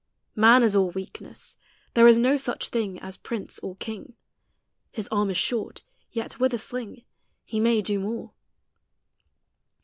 [0.35, 1.57] Man is all weaknesse:
[1.93, 4.15] there is no such thing As Prince or King:
[4.91, 7.03] His arm is short; yet with a sling
[7.45, 8.31] He may do more.